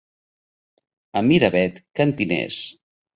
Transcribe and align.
A 1.21 1.23
Miravet, 1.27 1.77
cantiners. 1.99 2.63